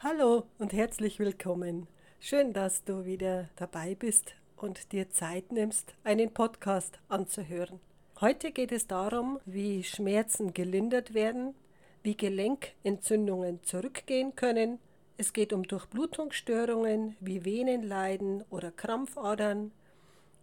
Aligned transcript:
Hallo 0.00 0.44
und 0.60 0.72
herzlich 0.72 1.18
willkommen. 1.18 1.88
Schön, 2.20 2.52
dass 2.52 2.84
du 2.84 3.04
wieder 3.04 3.48
dabei 3.56 3.96
bist 3.96 4.36
und 4.56 4.92
dir 4.92 5.10
Zeit 5.10 5.50
nimmst, 5.50 5.92
einen 6.04 6.32
Podcast 6.32 7.00
anzuhören. 7.08 7.80
Heute 8.20 8.52
geht 8.52 8.70
es 8.70 8.86
darum, 8.86 9.40
wie 9.44 9.82
Schmerzen 9.82 10.54
gelindert 10.54 11.14
werden, 11.14 11.56
wie 12.04 12.16
Gelenkentzündungen 12.16 13.60
zurückgehen 13.64 14.36
können. 14.36 14.78
Es 15.16 15.32
geht 15.32 15.52
um 15.52 15.64
Durchblutungsstörungen 15.64 17.16
wie 17.18 17.44
Venenleiden 17.44 18.44
oder 18.50 18.70
Krampfadern 18.70 19.72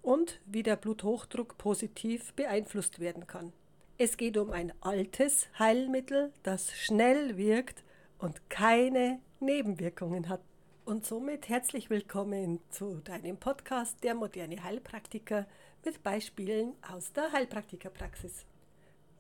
und 0.01 0.41
wie 0.45 0.63
der 0.63 0.75
Bluthochdruck 0.75 1.57
positiv 1.57 2.33
beeinflusst 2.33 2.99
werden 2.99 3.25
kann. 3.25 3.53
Es 3.97 4.17
geht 4.17 4.35
um 4.35 4.51
ein 4.51 4.73
altes 4.81 5.47
Heilmittel, 5.57 6.33
das 6.43 6.73
schnell 6.73 7.37
wirkt 7.37 7.85
und 8.19 8.49
keine 8.49 9.19
Nebenwirkungen 9.45 10.27
hat. 10.27 10.41
Und 10.85 11.05
somit 11.05 11.49
herzlich 11.49 11.91
willkommen 11.91 12.59
zu 12.71 12.95
deinem 13.03 13.37
Podcast 13.37 14.03
Der 14.03 14.15
moderne 14.15 14.63
Heilpraktiker 14.63 15.45
mit 15.85 16.01
Beispielen 16.01 16.73
aus 16.91 17.13
der 17.13 17.31
Heilpraktikerpraxis. 17.31 18.47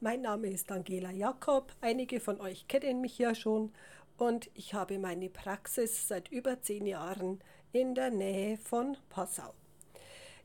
Mein 0.01 0.23
Name 0.23 0.47
ist 0.47 0.71
Angela 0.71 1.11
Jakob, 1.11 1.71
einige 1.79 2.19
von 2.19 2.41
euch 2.41 2.67
kennen 2.67 3.01
mich 3.01 3.19
ja 3.19 3.35
schon 3.35 3.71
und 4.17 4.49
ich 4.55 4.73
habe 4.73 4.97
meine 4.97 5.29
Praxis 5.29 6.07
seit 6.07 6.31
über 6.31 6.59
zehn 6.59 6.87
Jahren 6.87 7.39
in 7.71 7.93
der 7.93 8.09
Nähe 8.09 8.57
von 8.57 8.97
Passau. 9.09 9.53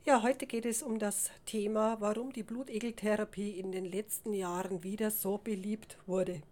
Ja, 0.05 0.21
heute 0.21 0.45
geht 0.45 0.67
es 0.67 0.83
um 0.83 0.99
das 0.99 1.31
Thema, 1.47 1.99
warum 1.99 2.31
die 2.31 2.43
Blutegeltherapie 2.43 3.59
in 3.59 3.71
den 3.71 3.85
letzten 3.85 4.33
Jahren 4.33 4.83
wieder 4.83 5.09
so 5.09 5.39
beliebt 5.39 5.97
wurde. 6.05 6.43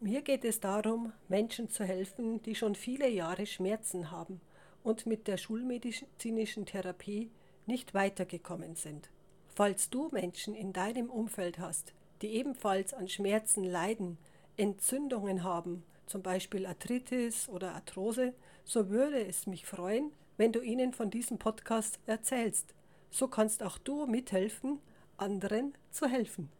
Mir 0.00 0.22
geht 0.22 0.44
es 0.44 0.60
darum, 0.60 1.12
Menschen 1.28 1.70
zu 1.70 1.84
helfen, 1.84 2.42
die 2.42 2.54
schon 2.54 2.74
viele 2.74 3.08
Jahre 3.08 3.46
Schmerzen 3.46 4.10
haben 4.10 4.40
und 4.82 5.06
mit 5.06 5.26
der 5.28 5.38
schulmedizinischen 5.38 6.66
Therapie 6.66 7.30
nicht 7.66 7.94
weitergekommen 7.94 8.76
sind. 8.76 9.08
Falls 9.48 9.88
du 9.88 10.08
Menschen 10.12 10.54
in 10.54 10.72
deinem 10.72 11.08
Umfeld 11.08 11.58
hast, 11.58 11.94
die 12.22 12.28
ebenfalls 12.34 12.92
an 12.92 13.08
Schmerzen 13.08 13.64
leiden, 13.64 14.18
Entzündungen 14.56 15.42
haben, 15.42 15.84
zum 16.06 16.22
Beispiel 16.22 16.66
Arthritis 16.66 17.48
oder 17.48 17.74
Arthrose, 17.74 18.34
so 18.64 18.90
würde 18.90 19.24
es 19.26 19.46
mich 19.46 19.64
freuen, 19.64 20.12
wenn 20.36 20.52
du 20.52 20.60
ihnen 20.60 20.92
von 20.92 21.10
diesem 21.10 21.38
Podcast 21.38 21.98
erzählst. 22.06 22.74
So 23.10 23.28
kannst 23.28 23.62
auch 23.62 23.78
du 23.78 24.06
mithelfen, 24.06 24.80
anderen 25.16 25.74
zu 25.90 26.06
helfen. 26.06 26.50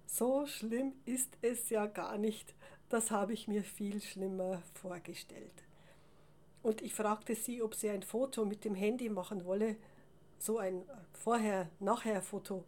so 0.07 0.47
schlimm 0.47 0.93
ist 1.05 1.37
es 1.43 1.71
ja 1.71 1.87
gar 1.87 2.19
nicht, 2.19 2.55
das 2.89 3.11
habe 3.11 3.33
ich 3.33 3.49
mir 3.49 3.63
viel 3.63 4.01
schlimmer 4.01 4.63
vorgestellt. 4.75 5.65
Und 6.63 6.83
ich 6.83 6.95
fragte 6.95 7.35
sie, 7.35 7.63
ob 7.63 7.75
sie 7.75 7.91
ein 7.91 8.03
Foto 8.03 8.45
mit 8.45 8.65
dem 8.65 8.75
Handy 8.75 9.09
machen 9.11 9.45
wolle, 9.45 9.77
so 10.39 10.59
ein 10.59 10.83
Vorher-Nachher-Foto. 11.13 12.65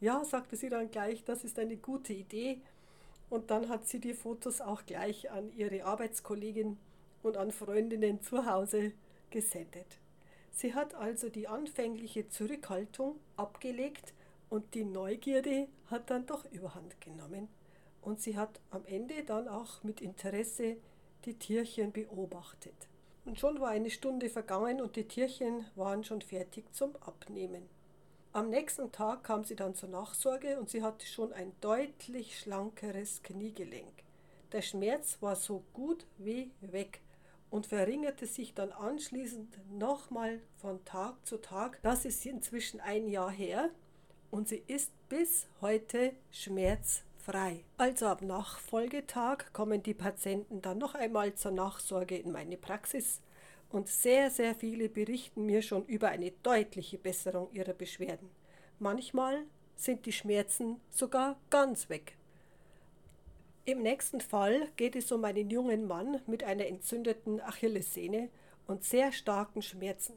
Ja, 0.00 0.24
sagte 0.24 0.56
sie 0.56 0.68
dann 0.68 0.90
gleich, 0.90 1.24
das 1.24 1.44
ist 1.44 1.58
eine 1.58 1.76
gute 1.76 2.12
Idee. 2.12 2.60
Und 3.28 3.50
dann 3.50 3.68
hat 3.68 3.86
sie 3.86 4.00
die 4.00 4.14
Fotos 4.14 4.60
auch 4.60 4.84
gleich 4.86 5.30
an 5.30 5.52
ihre 5.56 5.84
Arbeitskollegin 5.84 6.78
und 7.22 7.36
an 7.36 7.50
Freundinnen 7.50 8.20
zu 8.22 8.46
Hause 8.46 8.92
gesendet. 9.30 9.98
Sie 10.52 10.74
hat 10.74 10.94
also 10.94 11.28
die 11.28 11.48
anfängliche 11.48 12.28
Zurückhaltung 12.28 13.18
abgelegt 13.36 14.12
und 14.48 14.74
die 14.74 14.84
Neugierde 14.84 15.68
hat 15.86 16.10
dann 16.10 16.26
doch 16.26 16.44
überhand 16.52 17.00
genommen. 17.00 17.48
Und 18.02 18.20
sie 18.20 18.36
hat 18.36 18.60
am 18.70 18.84
Ende 18.86 19.24
dann 19.24 19.48
auch 19.48 19.82
mit 19.82 20.00
Interesse 20.00 20.76
die 21.24 21.34
Tierchen 21.34 21.92
beobachtet. 21.92 22.88
Und 23.24 23.38
schon 23.38 23.60
war 23.60 23.68
eine 23.68 23.90
Stunde 23.90 24.30
vergangen 24.30 24.80
und 24.80 24.96
die 24.96 25.06
Tierchen 25.06 25.66
waren 25.76 26.02
schon 26.02 26.22
fertig 26.22 26.72
zum 26.74 26.96
Abnehmen. 26.96 27.68
Am 28.32 28.48
nächsten 28.48 28.90
Tag 28.92 29.24
kam 29.24 29.44
sie 29.44 29.56
dann 29.56 29.74
zur 29.74 29.88
Nachsorge 29.88 30.58
und 30.58 30.70
sie 30.70 30.82
hatte 30.82 31.06
schon 31.06 31.32
ein 31.32 31.52
deutlich 31.60 32.38
schlankeres 32.38 33.22
Kniegelenk. 33.22 33.92
Der 34.52 34.62
Schmerz 34.62 35.18
war 35.20 35.36
so 35.36 35.62
gut 35.72 36.06
wie 36.18 36.50
weg 36.60 37.00
und 37.50 37.66
verringerte 37.66 38.26
sich 38.26 38.54
dann 38.54 38.72
anschließend 38.72 39.58
nochmal 39.72 40.40
von 40.56 40.84
Tag 40.84 41.26
zu 41.26 41.38
Tag. 41.38 41.80
Das 41.82 42.04
ist 42.04 42.24
inzwischen 42.24 42.80
ein 42.80 43.08
Jahr 43.08 43.30
her 43.30 43.70
und 44.30 44.48
sie 44.48 44.62
ist 44.66 44.92
bis 45.08 45.48
heute 45.60 46.12
schmerzfrei. 46.30 47.64
Also 47.76 48.06
am 48.06 48.26
Nachfolgetag 48.26 49.52
kommen 49.52 49.82
die 49.82 49.94
Patienten 49.94 50.62
dann 50.62 50.78
noch 50.78 50.94
einmal 50.94 51.34
zur 51.34 51.50
Nachsorge 51.50 52.16
in 52.16 52.30
meine 52.32 52.56
Praxis 52.56 53.20
und 53.70 53.88
sehr, 53.88 54.30
sehr 54.30 54.54
viele 54.54 54.88
berichten 54.88 55.46
mir 55.46 55.62
schon 55.62 55.84
über 55.86 56.08
eine 56.08 56.32
deutliche 56.42 56.98
Besserung 56.98 57.52
ihrer 57.52 57.72
Beschwerden. 57.72 58.30
Manchmal 58.78 59.44
sind 59.76 60.06
die 60.06 60.12
Schmerzen 60.12 60.80
sogar 60.90 61.36
ganz 61.50 61.88
weg. 61.88 62.16
Im 63.66 63.82
nächsten 63.82 64.20
Fall 64.20 64.68
geht 64.76 64.96
es 64.96 65.12
um 65.12 65.24
einen 65.24 65.50
jungen 65.50 65.86
Mann 65.86 66.22
mit 66.26 66.42
einer 66.42 66.66
entzündeten 66.66 67.40
Achillessehne 67.40 68.30
und 68.66 68.84
sehr 68.84 69.12
starken 69.12 69.60
Schmerzen. 69.60 70.14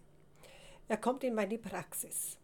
Er 0.88 0.98
kommt 0.98 1.24
in 1.24 1.36
meine 1.36 1.58
Praxis. 1.58 2.38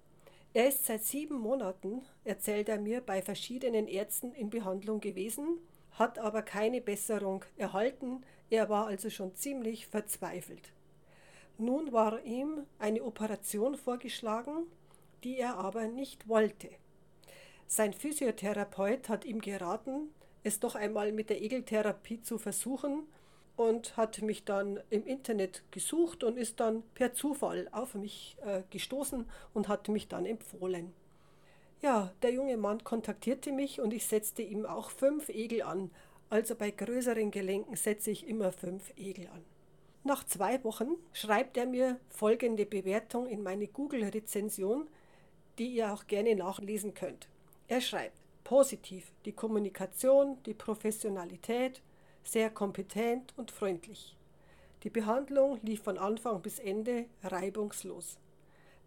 Er 0.53 0.67
ist 0.67 0.85
seit 0.85 1.03
sieben 1.03 1.39
Monaten, 1.39 2.01
erzählt 2.25 2.69
er 2.69 2.79
mir, 2.79 3.01
bei 3.01 3.21
verschiedenen 3.21 3.87
Ärzten 3.87 4.33
in 4.33 4.49
Behandlung 4.49 4.99
gewesen, 4.99 5.59
hat 5.93 6.19
aber 6.19 6.41
keine 6.41 6.81
Besserung 6.81 7.45
erhalten, 7.57 8.23
er 8.49 8.67
war 8.69 8.87
also 8.87 9.09
schon 9.09 9.35
ziemlich 9.35 9.87
verzweifelt. 9.87 10.73
Nun 11.57 11.91
war 11.91 12.23
ihm 12.23 12.65
eine 12.79 13.03
Operation 13.03 13.75
vorgeschlagen, 13.75 14.65
die 15.23 15.37
er 15.37 15.57
aber 15.57 15.87
nicht 15.87 16.27
wollte. 16.27 16.69
Sein 17.67 17.93
Physiotherapeut 17.93 19.09
hat 19.09 19.25
ihm 19.25 19.41
geraten, 19.41 20.09
es 20.43 20.59
doch 20.59 20.75
einmal 20.75 21.11
mit 21.11 21.29
der 21.29 21.41
Egeltherapie 21.41 22.21
zu 22.21 22.37
versuchen 22.37 23.03
und 23.55 23.97
hat 23.97 24.21
mich 24.21 24.45
dann 24.45 24.79
im 24.89 25.05
Internet 25.05 25.63
gesucht 25.71 26.23
und 26.23 26.37
ist 26.37 26.59
dann 26.59 26.83
per 26.95 27.13
Zufall 27.13 27.67
auf 27.71 27.93
mich 27.93 28.37
äh, 28.45 28.61
gestoßen 28.69 29.25
und 29.53 29.67
hat 29.67 29.89
mich 29.89 30.07
dann 30.07 30.25
empfohlen. 30.25 30.93
Ja, 31.81 32.11
der 32.21 32.31
junge 32.31 32.57
Mann 32.57 32.83
kontaktierte 32.83 33.51
mich 33.51 33.79
und 33.79 33.93
ich 33.93 34.05
setzte 34.05 34.41
ihm 34.41 34.65
auch 34.65 34.89
fünf 34.89 35.29
Egel 35.29 35.61
an. 35.61 35.91
Also 36.29 36.55
bei 36.55 36.71
größeren 36.71 37.31
Gelenken 37.31 37.75
setze 37.75 38.11
ich 38.11 38.27
immer 38.27 38.51
fünf 38.51 38.93
Egel 38.97 39.27
an. 39.27 39.43
Nach 40.03 40.25
zwei 40.25 40.63
Wochen 40.63 40.95
schreibt 41.11 41.57
er 41.57 41.65
mir 41.65 41.99
folgende 42.09 42.65
Bewertung 42.65 43.27
in 43.27 43.43
meine 43.43 43.67
Google-Rezension, 43.67 44.87
die 45.57 45.67
ihr 45.67 45.93
auch 45.93 46.07
gerne 46.07 46.35
nachlesen 46.35 46.93
könnt. 46.93 47.27
Er 47.67 47.81
schreibt 47.81 48.18
positiv 48.43 49.11
die 49.25 49.31
Kommunikation, 49.31 50.37
die 50.45 50.53
Professionalität, 50.53 51.81
sehr 52.23 52.49
kompetent 52.49 53.33
und 53.37 53.51
freundlich. 53.51 54.15
Die 54.83 54.89
Behandlung 54.89 55.59
lief 55.61 55.83
von 55.83 55.97
Anfang 55.97 56.41
bis 56.41 56.59
Ende 56.59 57.05
reibungslos. 57.23 58.17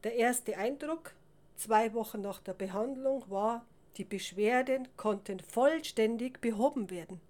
Der 0.05 0.15
erste 0.17 0.57
Eindruck, 0.57 1.15
zwei 1.57 1.93
Wochen 1.93 2.21
nach 2.21 2.41
der 2.41 2.55
Behandlung, 2.55 3.25
war, 3.29 3.65
die 3.99 4.05
Beschwerden 4.05 4.89
konnten 4.97 5.41
vollständig 5.41 6.41
behoben 6.41 6.91
werden. 6.91 7.21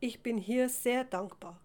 Ich 0.00 0.22
bin 0.22 0.38
hier 0.38 0.68
sehr 0.68 1.04
dankbar. 1.04 1.60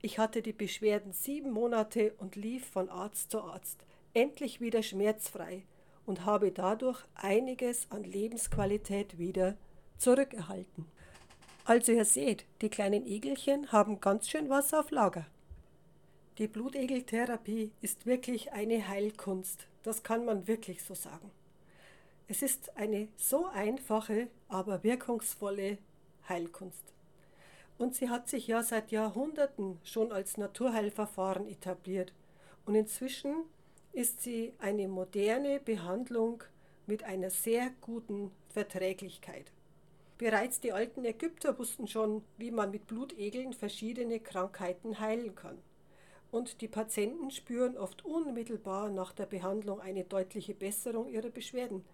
Ich 0.00 0.18
hatte 0.18 0.42
die 0.42 0.52
Beschwerden 0.52 1.12
sieben 1.12 1.50
Monate 1.50 2.14
und 2.18 2.34
lief 2.34 2.66
von 2.66 2.88
Arzt 2.88 3.30
zu 3.30 3.42
Arzt, 3.42 3.84
endlich 4.14 4.60
wieder 4.60 4.82
schmerzfrei 4.82 5.64
und 6.08 6.24
habe 6.24 6.50
dadurch 6.50 7.04
einiges 7.14 7.86
an 7.90 8.02
Lebensqualität 8.02 9.18
wieder 9.18 9.56
zurückerhalten. 9.98 10.86
Also 11.66 11.92
ihr 11.92 12.06
seht, 12.06 12.46
die 12.62 12.70
kleinen 12.70 13.06
Egelchen 13.06 13.70
haben 13.72 14.00
ganz 14.00 14.26
schön 14.30 14.48
was 14.48 14.72
auf 14.72 14.90
Lager. 14.90 15.26
Die 16.38 16.48
Blutegeltherapie 16.48 17.72
ist 17.82 18.06
wirklich 18.06 18.52
eine 18.52 18.88
Heilkunst, 18.88 19.66
das 19.82 20.02
kann 20.02 20.24
man 20.24 20.48
wirklich 20.48 20.82
so 20.82 20.94
sagen. 20.94 21.30
Es 22.26 22.40
ist 22.40 22.74
eine 22.76 23.08
so 23.16 23.46
einfache, 23.46 24.28
aber 24.48 24.82
wirkungsvolle 24.82 25.76
Heilkunst. 26.26 26.84
Und 27.76 27.94
sie 27.94 28.08
hat 28.08 28.30
sich 28.30 28.46
ja 28.46 28.62
seit 28.62 28.92
Jahrhunderten 28.92 29.78
schon 29.84 30.10
als 30.10 30.38
Naturheilverfahren 30.38 31.46
etabliert. 31.46 32.14
Und 32.64 32.74
inzwischen 32.74 33.44
ist 33.92 34.20
sie 34.20 34.52
eine 34.58 34.88
moderne 34.88 35.60
Behandlung 35.60 36.44
mit 36.86 37.04
einer 37.04 37.30
sehr 37.30 37.70
guten 37.80 38.30
Verträglichkeit. 38.48 39.52
Bereits 40.18 40.60
die 40.60 40.72
alten 40.72 41.04
Ägypter 41.04 41.58
wussten 41.58 41.86
schon, 41.86 42.24
wie 42.38 42.50
man 42.50 42.70
mit 42.70 42.86
Blutegeln 42.86 43.52
verschiedene 43.52 44.18
Krankheiten 44.18 44.98
heilen 44.98 45.34
kann. 45.34 45.58
Und 46.30 46.60
die 46.60 46.68
Patienten 46.68 47.30
spüren 47.30 47.76
oft 47.76 48.04
unmittelbar 48.04 48.90
nach 48.90 49.12
der 49.12 49.26
Behandlung 49.26 49.80
eine 49.80 50.04
deutliche 50.04 50.54
Besserung 50.54 51.08
ihrer 51.08 51.30
Beschwerden. 51.30 51.84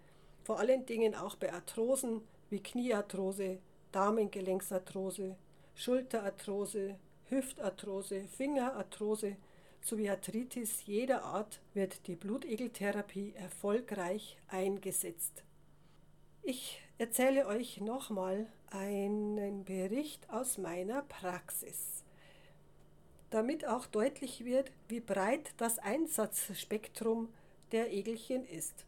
Vor 0.43 0.59
allen 0.59 0.85
Dingen 0.85 1.15
auch 1.15 1.35
bei 1.35 1.53
Arthrosen 1.53 2.21
wie 2.49 2.61
Kniearthrose, 2.61 3.59
Darmgelenksarthrose, 3.91 5.35
Schulterarthrose, 5.75 6.95
Hüftarthrose, 7.29 8.27
Fingerarthrose 8.27 9.37
sowie 9.85 10.09
Arthritis 10.09 10.87
jeder 10.87 11.23
Art 11.23 11.61
wird 11.75 12.07
die 12.07 12.15
Blutegeltherapie 12.15 13.33
erfolgreich 13.35 14.35
eingesetzt. 14.47 15.43
Ich 16.41 16.81
erzähle 16.97 17.45
euch 17.45 17.81
nochmal 17.81 18.47
einen 18.71 19.63
Bericht 19.63 20.27
aus 20.31 20.57
meiner 20.57 21.03
Praxis, 21.03 22.03
damit 23.29 23.67
auch 23.67 23.85
deutlich 23.85 24.43
wird, 24.43 24.71
wie 24.87 25.01
breit 25.01 25.53
das 25.57 25.77
Einsatzspektrum 25.77 27.29
der 27.71 27.93
Egelchen 27.93 28.43
ist. 28.43 28.85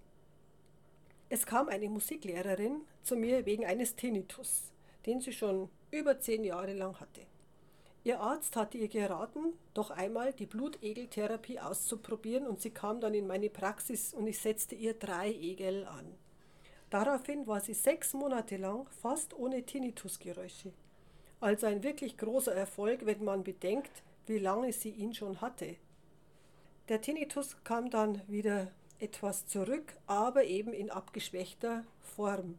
Es 1.30 1.46
kam 1.46 1.70
eine 1.70 1.90
Musiklehrerin 1.90 2.82
zu 3.04 3.16
mir 3.16 3.46
wegen 3.46 3.66
eines 3.66 3.96
Tinnitus, 3.96 4.72
den 5.06 5.22
sie 5.22 5.34
schon 5.34 5.70
über 5.92 6.20
zehn 6.20 6.44
Jahre 6.44 6.74
lang 6.74 7.00
hatte. 7.00 7.22
Ihr 8.04 8.20
Arzt 8.22 8.56
hatte 8.56 8.78
ihr 8.78 8.88
geraten, 8.88 9.54
doch 9.74 9.92
einmal 9.92 10.32
die 10.34 10.46
Blutegeltherapie 10.46 11.60
auszuprobieren 11.60 12.48
und 12.48 12.62
sie 12.62 12.70
kam 12.70 13.02
dann 13.02 13.14
in 13.14 13.28
meine 13.28 13.50
Praxis 13.50 14.14
und 14.14 14.28
ich 14.28 14.40
setzte 14.40 14.76
ihr 14.76 14.94
drei 14.94 15.32
Egel 15.32 15.86
an. 15.86 16.06
Daraufhin 16.90 17.46
war 17.48 17.60
sie 17.60 17.74
sechs 17.74 18.14
Monate 18.14 18.58
lang 18.58 18.88
fast 19.02 19.34
ohne 19.34 19.64
Tinnitusgeräusche. 19.64 20.72
Also 21.42 21.68
ein 21.68 21.84
wirklich 21.84 22.18
großer 22.18 22.54
Erfolg, 22.54 23.06
wenn 23.06 23.24
man 23.24 23.44
bedenkt, 23.44 24.04
wie 24.26 24.40
lange 24.40 24.72
sie 24.72 24.90
ihn 24.90 25.14
schon 25.14 25.42
hatte. 25.42 25.76
Der 26.88 27.02
Tinnitus 27.02 27.58
kam 27.66 27.90
dann 27.90 28.22
wieder 28.28 28.72
etwas 29.00 29.46
zurück, 29.48 29.98
aber 30.08 30.46
eben 30.46 30.72
in 30.72 30.90
abgeschwächter 30.90 31.84
Form. 32.00 32.58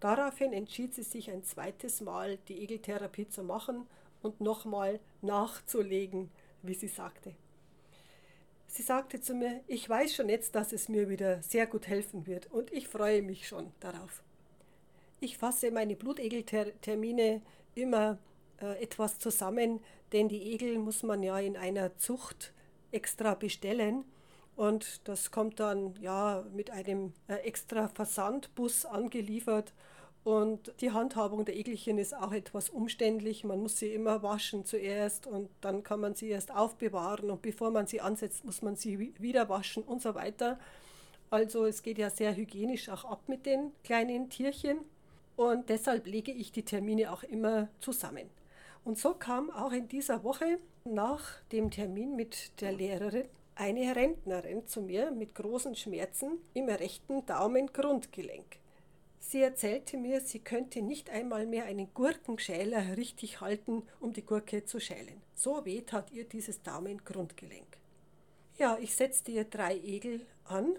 Daraufhin 0.00 0.52
entschied 0.52 0.94
sie 0.94 1.02
sich 1.02 1.30
ein 1.30 1.44
zweites 1.44 2.00
Mal 2.00 2.38
die 2.48 2.60
Egeltherapie 2.62 3.28
zu 3.28 3.44
machen 3.44 3.86
und 4.22 4.40
nochmal 4.40 5.00
nachzulegen, 5.22 6.30
wie 6.62 6.74
sie 6.74 6.88
sagte. 6.88 7.34
Sie 8.66 8.82
sagte 8.82 9.20
zu 9.20 9.34
mir, 9.34 9.60
ich 9.66 9.88
weiß 9.88 10.14
schon 10.14 10.28
jetzt, 10.28 10.54
dass 10.54 10.72
es 10.72 10.88
mir 10.88 11.08
wieder 11.08 11.42
sehr 11.42 11.66
gut 11.66 11.88
helfen 11.88 12.26
wird 12.26 12.46
und 12.52 12.72
ich 12.72 12.86
freue 12.86 13.22
mich 13.22 13.48
schon 13.48 13.72
darauf. 13.80 14.22
Ich 15.18 15.38
fasse 15.38 15.70
meine 15.70 15.96
Blutegeltermine 15.96 17.42
immer 17.74 18.18
äh, 18.60 18.80
etwas 18.82 19.18
zusammen, 19.18 19.80
denn 20.12 20.28
die 20.28 20.52
Egel 20.52 20.78
muss 20.78 21.02
man 21.02 21.22
ja 21.22 21.38
in 21.38 21.56
einer 21.56 21.96
Zucht 21.96 22.52
extra 22.92 23.34
bestellen 23.34 24.04
und 24.56 25.08
das 25.08 25.30
kommt 25.30 25.58
dann 25.58 25.94
ja 26.00 26.44
mit 26.52 26.70
einem 26.70 27.12
äh, 27.28 27.34
extra 27.36 27.88
Versandbus 27.88 28.84
angeliefert 28.84 29.72
und 30.22 30.74
die 30.80 30.90
Handhabung 30.90 31.44
der 31.46 31.56
Egelchen 31.56 31.96
ist 31.98 32.14
auch 32.14 32.32
etwas 32.32 32.68
umständlich. 32.68 33.42
Man 33.44 33.60
muss 33.60 33.78
sie 33.78 33.94
immer 33.94 34.22
waschen 34.22 34.66
zuerst 34.66 35.26
und 35.26 35.48
dann 35.62 35.82
kann 35.82 36.00
man 36.00 36.14
sie 36.14 36.28
erst 36.28 36.54
aufbewahren 36.54 37.30
und 37.30 37.40
bevor 37.40 37.70
man 37.70 37.86
sie 37.86 38.02
ansetzt, 38.02 38.44
muss 38.44 38.60
man 38.60 38.76
sie 38.76 39.14
wieder 39.18 39.48
waschen 39.48 39.82
und 39.82 40.02
so 40.02 40.14
weiter. 40.14 40.58
Also 41.30 41.64
es 41.64 41.82
geht 41.82 41.98
ja 41.98 42.10
sehr 42.10 42.36
hygienisch 42.36 42.88
auch 42.90 43.04
ab 43.04 43.22
mit 43.28 43.46
den 43.46 43.72
kleinen 43.82 44.28
Tierchen 44.28 44.78
und 45.36 45.70
deshalb 45.70 46.06
lege 46.06 46.32
ich 46.32 46.52
die 46.52 46.64
Termine 46.64 47.12
auch 47.12 47.22
immer 47.22 47.68
zusammen. 47.78 48.28
Und 48.84 48.98
so 48.98 49.14
kam 49.14 49.50
auch 49.50 49.72
in 49.72 49.88
dieser 49.88 50.22
Woche 50.22 50.58
nach 50.84 51.40
dem 51.52 51.70
Termin 51.70 52.16
mit 52.16 52.60
der 52.60 52.72
Lehrerin 52.72 53.24
eine 53.54 53.94
Rentnerin 53.94 54.66
zu 54.66 54.82
mir 54.82 55.10
mit 55.10 55.34
großen 55.34 55.74
Schmerzen 55.76 56.38
im 56.54 56.68
rechten 56.68 57.24
Daumengrundgelenk. 57.26 58.59
Sie 59.30 59.42
erzählte 59.42 59.96
mir, 59.96 60.20
sie 60.20 60.40
könnte 60.40 60.82
nicht 60.82 61.08
einmal 61.08 61.46
mehr 61.46 61.66
einen 61.66 61.94
Gurkenschäler 61.94 62.96
richtig 62.96 63.40
halten, 63.40 63.84
um 64.00 64.12
die 64.12 64.24
Gurke 64.24 64.64
zu 64.64 64.80
schälen. 64.80 65.22
So 65.36 65.64
weh 65.64 65.82
tat 65.82 66.10
ihr 66.10 66.24
dieses 66.24 66.62
Daumengrundgelenk. 66.62 67.78
Ja, 68.58 68.76
ich 68.80 68.96
setzte 68.96 69.30
ihr 69.30 69.44
drei 69.44 69.76
Egel 69.76 70.26
an 70.42 70.74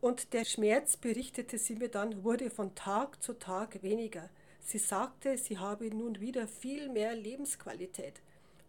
und 0.00 0.34
der 0.34 0.44
Schmerz, 0.44 0.96
berichtete 0.96 1.58
sie 1.58 1.74
mir 1.74 1.88
dann, 1.88 2.22
wurde 2.22 2.48
von 2.48 2.76
Tag 2.76 3.20
zu 3.20 3.32
Tag 3.32 3.82
weniger. 3.82 4.30
Sie 4.60 4.78
sagte, 4.78 5.36
sie 5.36 5.58
habe 5.58 5.88
nun 5.88 6.20
wieder 6.20 6.46
viel 6.46 6.88
mehr 6.88 7.16
Lebensqualität. 7.16 8.22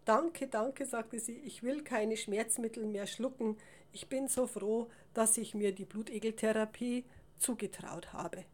Danke, 0.04 0.48
danke, 0.48 0.84
sagte 0.84 1.20
sie, 1.20 1.38
ich 1.44 1.62
will 1.62 1.84
keine 1.84 2.16
Schmerzmittel 2.16 2.86
mehr 2.86 3.06
schlucken. 3.06 3.56
Ich 3.92 4.08
bin 4.08 4.26
so 4.26 4.48
froh, 4.48 4.90
dass 5.14 5.38
ich 5.38 5.54
mir 5.54 5.70
die 5.70 5.84
Blutegeltherapie 5.84 7.04
zugetraut 7.38 8.12
habe. 8.12 8.44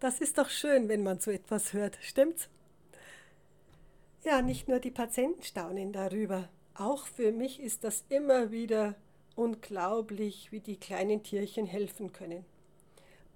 Das 0.00 0.20
ist 0.20 0.38
doch 0.38 0.48
schön, 0.48 0.88
wenn 0.88 1.02
man 1.02 1.18
so 1.18 1.32
etwas 1.32 1.72
hört, 1.72 1.98
stimmt's? 2.00 2.48
Ja, 4.22 4.42
nicht 4.42 4.68
nur 4.68 4.78
die 4.78 4.92
Patienten 4.92 5.42
staunen 5.42 5.92
darüber. 5.92 6.48
Auch 6.74 7.06
für 7.06 7.32
mich 7.32 7.60
ist 7.60 7.82
das 7.82 8.04
immer 8.08 8.52
wieder 8.52 8.94
unglaublich, 9.34 10.52
wie 10.52 10.60
die 10.60 10.76
kleinen 10.76 11.24
Tierchen 11.24 11.66
helfen 11.66 12.12
können. 12.12 12.44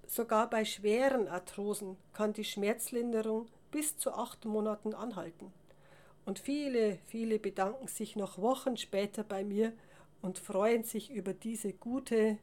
Sogar 0.07 0.49
bei 0.49 0.63
schweren 0.63 1.27
Arthrosen 1.27 1.97
kann 2.13 2.31
die 2.31 2.45
Schmerzlinderung 2.45 3.47
bis 3.71 3.97
zu 3.97 4.13
acht 4.13 4.45
Monaten 4.45 4.93
anhalten. 4.93 5.51
Und 6.25 6.39
viele, 6.39 6.99
viele 7.07 7.39
bedanken 7.39 7.87
sich 7.87 8.15
noch 8.15 8.37
Wochen 8.37 8.77
später 8.77 9.23
bei 9.23 9.43
mir 9.43 9.73
und 10.21 10.39
freuen 10.39 10.85
sich 10.85 11.11
über 11.11 11.33
diese 11.33 11.73
gute 11.73 12.37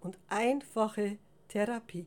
und 0.00 0.16
einfache 0.28 1.18
Therapie. 1.48 2.06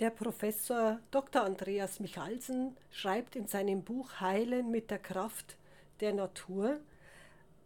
Der 0.00 0.10
Professor 0.10 0.98
Dr. 1.10 1.44
Andreas 1.44 2.00
Michalsen 2.00 2.76
schreibt 2.90 3.36
in 3.36 3.46
seinem 3.46 3.82
Buch 3.82 4.20
Heilen 4.20 4.70
mit 4.70 4.90
der 4.90 4.98
Kraft 4.98 5.56
der 6.00 6.14
Natur, 6.14 6.80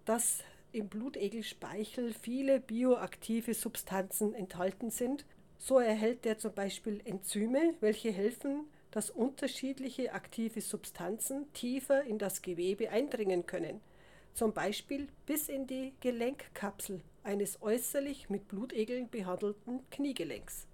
dass 0.04 0.42
im 0.72 0.88
Blutegelspeichel 0.88 2.12
viele 2.12 2.60
bioaktive 2.60 3.54
Substanzen 3.54 4.34
enthalten 4.34 4.90
sind. 4.90 5.24
So 5.56 5.78
erhält 5.78 6.26
er 6.26 6.36
zum 6.36 6.52
Beispiel 6.52 7.00
Enzyme, 7.04 7.74
welche 7.80 8.10
helfen, 8.10 8.66
dass 8.90 9.08
unterschiedliche 9.08 10.12
aktive 10.12 10.60
Substanzen 10.60 11.50
tiefer 11.52 12.02
in 12.02 12.18
das 12.18 12.42
Gewebe 12.42 12.90
eindringen 12.90 13.46
können, 13.46 13.80
zum 14.34 14.52
Beispiel 14.52 15.08
bis 15.26 15.48
in 15.48 15.66
die 15.66 15.94
Gelenkkapsel 16.00 17.00
eines 17.22 17.62
äußerlich 17.62 18.28
mit 18.28 18.48
Blutegeln 18.48 19.08
behandelten 19.08 19.88
Kniegelenks. 19.90 20.66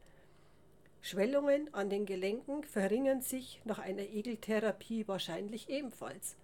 Schwellungen 1.05 1.69
an 1.75 1.91
den 1.91 2.07
Gelenken 2.07 2.63
verringern 2.63 3.23
sich 3.23 3.61
nach 3.65 3.81
einer 3.81 4.03
Egeltherapie 4.03 5.07
wahrscheinlich 5.09 5.69
ebenfalls, 5.69 6.37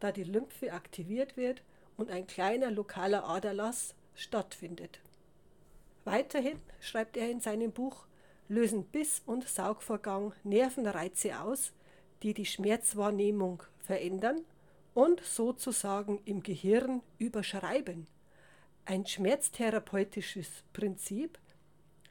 da 0.00 0.10
die 0.10 0.24
Lymphe 0.24 0.72
aktiviert 0.72 1.36
wird 1.36 1.62
und 1.98 2.10
ein 2.10 2.26
kleiner 2.26 2.70
lokaler 2.70 3.28
Aderlass 3.28 3.94
stattfindet. 4.14 5.00
Weiterhin 6.04 6.58
schreibt 6.80 7.18
er 7.18 7.30
in 7.30 7.40
seinem 7.40 7.72
Buch, 7.72 8.06
lösen 8.48 8.86
Biss- 8.86 9.22
und 9.26 9.46
Saugvorgang 9.46 10.32
Nervenreize 10.44 11.38
aus, 11.40 11.72
die 12.22 12.32
die 12.32 12.46
Schmerzwahrnehmung 12.46 13.62
verändern 13.80 14.40
und 14.94 15.20
sozusagen 15.20 16.22
im 16.24 16.42
Gehirn 16.42 17.02
überschreiben. 17.18 18.06
Ein 18.86 19.04
schmerztherapeutisches 19.04 20.48
Prinzip, 20.72 21.38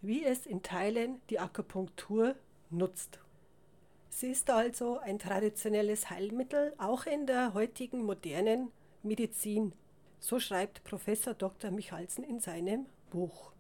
wie 0.05 0.24
es 0.24 0.45
in 0.45 0.62
Teilen 0.62 1.21
die 1.29 1.39
Akupunktur 1.39 2.35
nutzt. 2.69 3.19
Sie 4.09 4.29
ist 4.29 4.50
also 4.50 5.00
ein 5.00 5.19
traditionelles 5.19 6.09
Heilmittel, 6.09 6.74
auch 6.77 7.05
in 7.05 7.25
der 7.25 7.53
heutigen 7.53 8.03
modernen 8.03 8.71
Medizin. 9.03 9.74
So 10.19 10.39
schreibt 10.39 10.83
Professor 10.83 11.33
Dr. 11.33 11.71
Michalsen 11.71 12.24
in 12.24 12.39
seinem 12.39 12.85
Buch. 13.09 13.51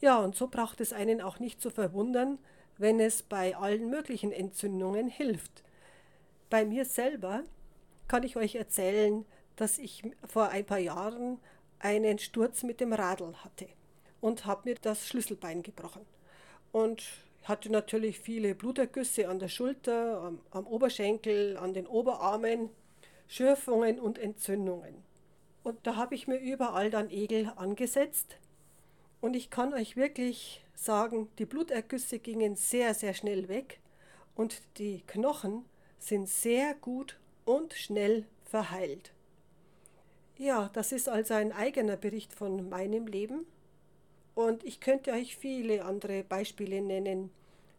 Ja, 0.00 0.18
und 0.18 0.36
so 0.36 0.46
braucht 0.46 0.80
es 0.80 0.92
einen 0.92 1.20
auch 1.20 1.40
nicht 1.40 1.60
zu 1.60 1.70
verwundern, 1.70 2.38
wenn 2.76 3.00
es 3.00 3.22
bei 3.22 3.56
allen 3.56 3.90
möglichen 3.90 4.30
Entzündungen 4.30 5.08
hilft. 5.08 5.64
Bei 6.50 6.64
mir 6.64 6.84
selber 6.84 7.42
kann 8.06 8.22
ich 8.22 8.36
euch 8.36 8.54
erzählen, 8.54 9.24
dass 9.56 9.78
ich 9.78 10.02
vor 10.26 10.50
ein 10.50 10.64
paar 10.64 10.78
Jahren 10.78 11.40
einen 11.80 12.18
Sturz 12.18 12.62
mit 12.62 12.80
dem 12.80 12.92
Radl 12.92 13.34
hatte 13.42 13.66
und 14.20 14.46
habe 14.46 14.68
mir 14.68 14.76
das 14.80 15.06
Schlüsselbein 15.06 15.62
gebrochen. 15.62 16.04
Und 16.72 17.04
hatte 17.44 17.70
natürlich 17.70 18.20
viele 18.20 18.54
Blutergüsse 18.54 19.28
an 19.28 19.38
der 19.38 19.48
Schulter, 19.48 20.20
am, 20.20 20.40
am 20.50 20.66
Oberschenkel, 20.66 21.56
an 21.56 21.72
den 21.72 21.86
Oberarmen, 21.86 22.68
Schürfungen 23.26 23.98
und 23.98 24.18
Entzündungen. 24.18 25.02
Und 25.62 25.78
da 25.86 25.96
habe 25.96 26.14
ich 26.14 26.28
mir 26.28 26.38
überall 26.38 26.90
dann 26.90 27.10
Egel 27.10 27.52
angesetzt. 27.56 28.36
Und 29.20 29.34
ich 29.34 29.50
kann 29.50 29.72
euch 29.74 29.96
wirklich 29.96 30.64
sagen, 30.74 31.28
die 31.38 31.46
Blutergüsse 31.46 32.18
gingen 32.18 32.56
sehr, 32.56 32.94
sehr 32.94 33.14
schnell 33.14 33.48
weg 33.48 33.80
und 34.34 34.62
die 34.78 35.02
Knochen 35.06 35.64
sind 35.98 36.28
sehr 36.28 36.74
gut 36.74 37.18
und 37.44 37.74
schnell 37.74 38.24
verheilt. 38.44 39.12
Ja, 40.36 40.70
das 40.72 40.92
ist 40.92 41.08
also 41.08 41.34
ein 41.34 41.52
eigener 41.52 41.96
Bericht 41.96 42.32
von 42.32 42.68
meinem 42.68 43.08
Leben. 43.08 43.44
Und 44.38 44.62
ich 44.62 44.78
könnte 44.78 45.10
euch 45.10 45.36
viele 45.36 45.84
andere 45.84 46.22
Beispiele 46.22 46.80
nennen. 46.80 47.32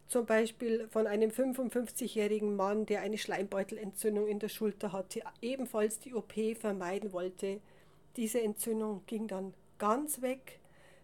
Zum 0.09 0.25
Beispiel 0.25 0.89
von 0.89 1.07
einem 1.07 1.29
55-jährigen 1.29 2.57
Mann, 2.57 2.85
der 2.85 2.99
eine 2.99 3.17
Schleimbeutelentzündung 3.17 4.27
in 4.27 4.39
der 4.39 4.49
Schulter 4.49 4.91
hatte, 4.91 5.21
ebenfalls 5.41 5.99
die 5.99 6.13
OP 6.13 6.33
vermeiden 6.59 7.13
wollte. 7.13 7.61
Diese 8.17 8.41
Entzündung 8.41 9.03
ging 9.07 9.29
dann 9.29 9.53
ganz 9.77 10.21
weg. 10.21 10.59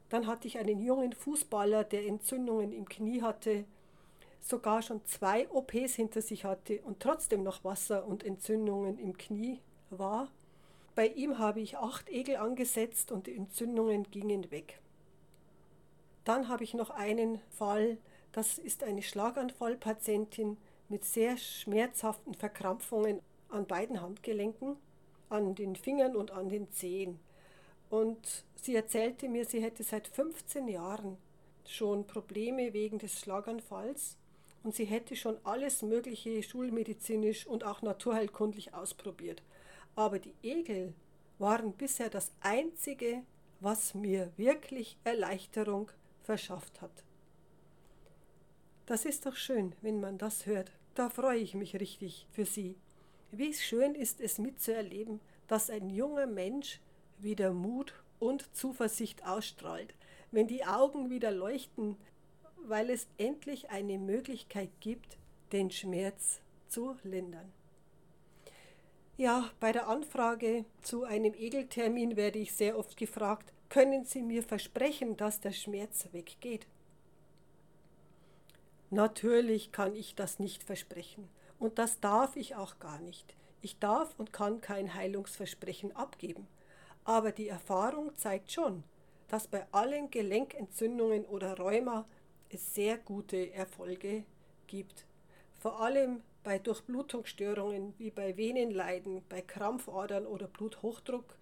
Dann 0.09 0.27
hatte 0.27 0.45
ich 0.49 0.57
einen 0.57 0.81
jungen 0.81 1.13
Fußballer, 1.13 1.85
der 1.85 2.05
Entzündungen 2.05 2.73
im 2.73 2.89
Knie 2.89 3.21
hatte, 3.21 3.63
sogar 4.41 4.81
schon 4.81 5.05
zwei 5.05 5.49
OPs 5.49 5.95
hinter 5.95 6.21
sich 6.21 6.43
hatte 6.43 6.81
und 6.81 6.99
trotzdem 6.99 7.43
noch 7.43 7.63
Wasser 7.63 8.05
und 8.05 8.25
Entzündungen 8.25 8.99
im 8.99 9.17
Knie 9.17 9.61
war. 9.89 10.27
Bei 10.95 11.07
ihm 11.07 11.39
habe 11.39 11.61
ich 11.61 11.77
acht 11.77 12.09
Egel 12.09 12.35
angesetzt 12.35 13.13
und 13.13 13.27
die 13.27 13.37
Entzündungen 13.37 14.03
gingen 14.11 14.51
weg. 14.51 14.81
Dann 16.25 16.49
habe 16.49 16.63
ich 16.63 16.73
noch 16.73 16.89
einen 16.89 17.39
Fall, 17.51 17.97
das 18.31 18.57
ist 18.57 18.83
eine 18.83 19.03
Schlaganfallpatientin 19.03 20.57
mit 20.89 21.05
sehr 21.05 21.37
schmerzhaften 21.37 22.33
Verkrampfungen 22.33 23.21
an 23.49 23.67
beiden 23.67 24.01
Handgelenken, 24.01 24.75
an 25.29 25.55
den 25.55 25.75
Fingern 25.75 26.15
und 26.15 26.31
an 26.31 26.49
den 26.49 26.71
Zehen. 26.71 27.19
Und 27.91 28.43
sie 28.55 28.75
erzählte 28.75 29.29
mir, 29.29 29.45
sie 29.45 29.61
hätte 29.61 29.83
seit 29.83 30.07
15 30.07 30.67
Jahren 30.67 31.17
schon 31.67 32.07
Probleme 32.07 32.73
wegen 32.73 32.97
des 32.97 33.19
Schlaganfalls 33.19 34.17
und 34.63 34.73
sie 34.73 34.85
hätte 34.85 35.15
schon 35.15 35.37
alles 35.43 35.83
Mögliche 35.83 36.41
schulmedizinisch 36.41 37.45
und 37.45 37.63
auch 37.63 37.83
naturheilkundlich 37.83 38.73
ausprobiert. 38.73 39.43
Aber 39.95 40.17
die 40.17 40.33
Egel 40.41 40.93
waren 41.37 41.73
bisher 41.73 42.09
das 42.09 42.31
Einzige, 42.41 43.21
was 43.59 43.93
mir 43.93 44.31
wirklich 44.37 44.97
Erleichterung 45.03 45.91
verschafft 46.25 46.81
hat. 46.81 47.03
Das 48.85 49.05
ist 49.05 49.25
doch 49.25 49.35
schön, 49.35 49.73
wenn 49.81 49.99
man 49.99 50.17
das 50.17 50.45
hört. 50.45 50.71
Da 50.93 51.09
freue 51.09 51.39
ich 51.39 51.55
mich 51.55 51.79
richtig 51.79 52.27
für 52.31 52.45
Sie. 52.45 52.75
Wie 53.31 53.53
schön 53.53 53.95
ist 53.95 54.21
es 54.21 54.37
mitzuerleben, 54.37 55.19
dass 55.47 55.69
ein 55.69 55.89
junger 55.89 56.27
Mensch 56.27 56.79
wieder 57.17 57.51
Mut 57.51 57.93
und 58.19 58.55
Zuversicht 58.55 59.25
ausstrahlt, 59.25 59.93
wenn 60.31 60.47
die 60.47 60.65
Augen 60.65 61.09
wieder 61.09 61.31
leuchten, 61.31 61.97
weil 62.57 62.89
es 62.89 63.07
endlich 63.17 63.69
eine 63.69 63.97
Möglichkeit 63.97 64.69
gibt, 64.79 65.17
den 65.51 65.71
Schmerz 65.71 66.41
zu 66.67 66.95
lindern. 67.03 67.51
Ja, 69.17 69.49
bei 69.59 69.71
der 69.71 69.87
Anfrage 69.87 70.65
zu 70.81 71.03
einem 71.03 71.33
Egeltermin 71.33 72.17
werde 72.17 72.39
ich 72.39 72.53
sehr 72.53 72.77
oft 72.77 72.97
gefragt, 72.97 73.53
können 73.69 74.05
Sie 74.05 74.21
mir 74.21 74.43
versprechen, 74.43 75.17
dass 75.17 75.39
der 75.39 75.51
Schmerz 75.51 76.07
weggeht? 76.11 76.67
Natürlich 78.89 79.71
kann 79.71 79.95
ich 79.95 80.15
das 80.15 80.39
nicht 80.39 80.63
versprechen 80.63 81.27
und 81.59 81.79
das 81.79 81.99
darf 81.99 82.35
ich 82.35 82.55
auch 82.55 82.79
gar 82.79 82.99
nicht. 82.99 83.35
Ich 83.61 83.79
darf 83.79 84.13
und 84.17 84.31
kann 84.31 84.61
kein 84.61 84.93
Heilungsversprechen 84.93 85.95
abgeben. 85.95 86.47
Aber 87.03 87.31
die 87.31 87.47
Erfahrung 87.47 88.15
zeigt 88.15 88.51
schon, 88.51 88.83
dass 89.27 89.47
bei 89.47 89.65
allen 89.71 90.11
Gelenkentzündungen 90.11 91.25
oder 91.25 91.57
Rheuma 91.57 92.05
es 92.49 92.73
sehr 92.75 92.97
gute 92.97 93.51
Erfolge 93.53 94.23
gibt. 94.67 95.05
Vor 95.59 95.81
allem 95.81 96.21
bei 96.43 96.59
Durchblutungsstörungen 96.59 97.95
wie 97.97 98.11
bei 98.11 98.37
Venenleiden, 98.37 99.23
bei 99.27 99.41
Krampfadern 99.41 100.27
oder 100.27 100.47
Bluthochdruck 100.47 101.35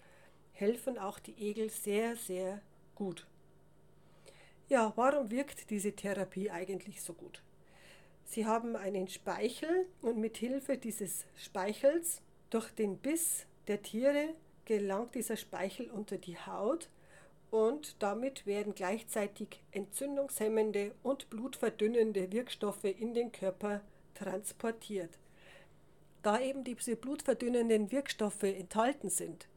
helfen 0.54 0.98
auch 0.98 1.20
die 1.20 1.36
Egel 1.38 1.70
sehr, 1.70 2.16
sehr 2.16 2.62
gut. 2.96 3.28
Ja, 4.70 4.94
warum 4.96 5.30
wirkt 5.30 5.70
diese 5.70 5.94
Therapie 5.94 6.50
eigentlich 6.50 7.02
so 7.02 7.14
gut? 7.14 7.44
Sie 8.26 8.46
haben 8.46 8.76
einen 8.76 9.08
Speichel 9.08 9.86
und 10.02 10.18
mit 10.18 10.38
Hilfe 10.38 10.78
dieses 10.78 11.26
Speichels 11.36 12.22
durch 12.50 12.72
den 12.72 12.98
Biss 12.98 13.46
der 13.68 13.82
Tiere 13.82 14.30
gelangt 14.66 15.16
dieser 15.16 15.36
Speichel 15.36 15.90
unter 15.90 16.18
die 16.18 16.38
Haut 16.38 16.90
und 17.52 18.02
damit 18.02 18.46
werden 18.48 18.74
gleichzeitig 18.74 19.62
entzündungshemmende 19.72 20.96
und 21.04 21.30
blutverdünnende 21.30 22.32
Wirkstoffe 22.32 22.86
in 22.86 23.14
den 23.14 23.32
Körper 23.32 23.82
transportiert. 24.16 25.20
Da 26.24 26.40
eben 26.40 26.64
diese 26.64 26.96
blutverdünnenden 26.96 27.92
Wirkstoffe 27.92 28.44
enthalten 28.44 29.10
sind, 29.10 29.48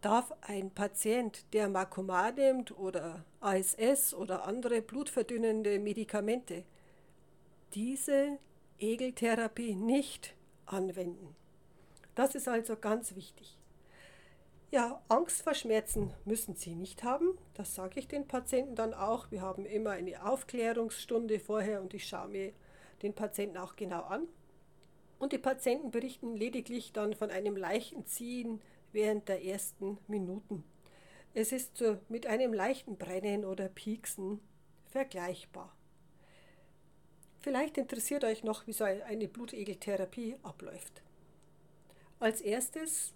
darf 0.00 0.32
ein 0.40 0.70
Patient, 0.70 1.44
der 1.52 1.68
Makomar 1.68 2.32
nimmt 2.32 2.76
oder 2.78 3.24
ASS 3.40 4.14
oder 4.14 4.46
andere 4.46 4.82
blutverdünnende 4.82 5.78
Medikamente, 5.78 6.64
diese 7.74 8.38
Egeltherapie 8.78 9.74
nicht 9.74 10.34
anwenden. 10.66 11.36
Das 12.14 12.34
ist 12.34 12.48
also 12.48 12.76
ganz 12.76 13.14
wichtig. 13.14 13.56
Ja, 14.72 15.02
Angst 15.08 15.42
vor 15.42 15.54
Schmerzen 15.54 16.12
müssen 16.24 16.54
Sie 16.54 16.76
nicht 16.76 17.02
haben. 17.02 17.36
Das 17.54 17.74
sage 17.74 17.98
ich 17.98 18.06
den 18.06 18.28
Patienten 18.28 18.76
dann 18.76 18.94
auch. 18.94 19.30
Wir 19.30 19.42
haben 19.42 19.66
immer 19.66 19.90
eine 19.90 20.24
Aufklärungsstunde 20.24 21.40
vorher 21.40 21.80
und 21.80 21.92
ich 21.92 22.06
schaue 22.06 22.28
mir 22.28 22.52
den 23.02 23.12
Patienten 23.12 23.56
auch 23.56 23.74
genau 23.74 24.02
an. 24.02 24.28
Und 25.18 25.32
die 25.32 25.38
Patienten 25.38 25.90
berichten 25.90 26.36
lediglich 26.36 26.92
dann 26.92 27.14
von 27.14 27.30
einem 27.30 27.56
leichten 27.56 28.06
Ziehen 28.06 28.60
während 28.92 29.28
der 29.28 29.44
ersten 29.44 29.98
Minuten. 30.08 30.64
Es 31.34 31.52
ist 31.52 31.82
mit 32.08 32.26
einem 32.26 32.52
leichten 32.52 32.96
Brennen 32.96 33.44
oder 33.44 33.68
Pieksen 33.68 34.40
vergleichbar. 34.86 35.74
Vielleicht 37.40 37.78
interessiert 37.78 38.24
euch 38.24 38.44
noch, 38.44 38.66
wie 38.66 38.72
so 38.72 38.84
eine 38.84 39.28
Blutegeltherapie 39.28 40.36
abläuft. 40.42 41.02
Als 42.18 42.40
erstes 42.40 43.14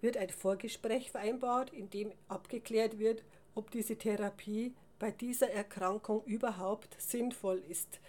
wird 0.00 0.16
ein 0.16 0.30
Vorgespräch 0.30 1.10
vereinbart, 1.10 1.72
in 1.72 1.90
dem 1.90 2.12
abgeklärt 2.28 2.98
wird, 2.98 3.24
ob 3.54 3.70
diese 3.70 3.96
Therapie 3.96 4.74
bei 4.98 5.10
dieser 5.10 5.50
Erkrankung 5.50 6.22
überhaupt 6.24 7.00
sinnvoll 7.00 7.62
ist. 7.68 8.00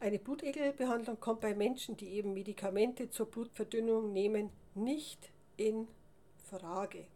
Eine 0.00 0.18
Blutegelbehandlung 0.18 1.20
kommt 1.20 1.40
bei 1.40 1.54
Menschen, 1.54 1.96
die 1.96 2.08
eben 2.08 2.34
Medikamente 2.34 3.08
zur 3.08 3.26
Blutverdünnung 3.26 4.12
nehmen, 4.12 4.50
nicht 4.74 5.30
in 5.56 5.86
Frage. 6.48 7.06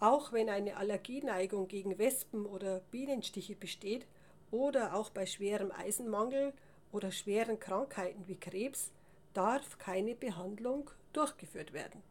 Auch 0.00 0.32
wenn 0.32 0.48
eine 0.48 0.76
Allergieneigung 0.76 1.68
gegen 1.68 1.98
Wespen 1.98 2.46
oder 2.46 2.80
Bienenstiche 2.90 3.56
besteht 3.56 4.06
oder 4.50 4.94
auch 4.94 5.10
bei 5.10 5.26
schwerem 5.26 5.72
Eisenmangel 5.72 6.52
oder 6.92 7.10
schweren 7.10 7.58
Krankheiten 7.58 8.26
wie 8.26 8.38
Krebs 8.38 8.92
darf 9.34 9.78
keine 9.78 10.14
Behandlung 10.14 10.90
durchgeführt 11.12 11.72
werden. 11.72 12.02